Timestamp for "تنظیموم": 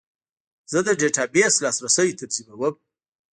2.19-2.75